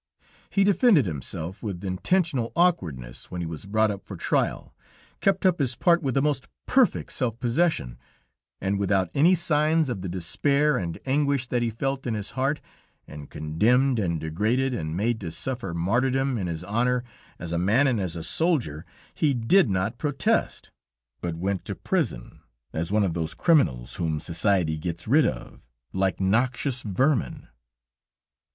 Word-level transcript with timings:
He 0.49 0.63
defended 0.63 1.05
himself 1.05 1.61
with 1.61 1.85
intentional 1.85 2.51
awkwardness 2.55 3.29
when 3.29 3.39
he 3.39 3.45
was 3.45 3.67
brought 3.67 3.91
up 3.91 4.03
for 4.07 4.17
trial, 4.17 4.73
kept 5.19 5.45
up 5.45 5.59
his 5.59 5.75
part 5.75 6.01
with 6.01 6.15
the 6.15 6.23
most 6.23 6.47
perfect 6.65 7.11
self 7.11 7.39
possession, 7.39 7.99
and 8.59 8.79
without 8.79 9.11
any 9.13 9.35
signs 9.35 9.89
of 9.91 10.01
the 10.01 10.09
despair 10.09 10.75
and 10.75 10.97
anguish 11.05 11.45
that 11.45 11.61
he 11.61 11.69
felt 11.69 12.07
in 12.07 12.15
his 12.15 12.31
heart, 12.31 12.59
and 13.07 13.29
condemned 13.29 13.99
and 13.99 14.19
degraded 14.19 14.73
and 14.73 14.97
made 14.97 15.21
to 15.21 15.29
suffer 15.29 15.71
martyrdom 15.71 16.35
in 16.35 16.47
his 16.47 16.63
honor 16.63 17.03
as 17.37 17.51
a 17.51 17.59
man 17.59 17.85
and 17.85 17.99
as 17.99 18.15
a 18.15 18.23
soldier, 18.23 18.83
he 19.13 19.35
did 19.35 19.69
not 19.69 19.99
protest, 19.99 20.71
but 21.21 21.35
went 21.35 21.63
to 21.63 21.75
prison 21.75 22.39
as 22.73 22.91
one 22.91 23.03
of 23.03 23.13
those 23.13 23.35
criminals 23.35 23.97
whom 23.97 24.19
society 24.19 24.79
gets 24.79 25.07
rid 25.07 25.27
of, 25.27 25.59
like 25.93 26.19
noxious 26.19 26.81
vermin. 26.81 27.49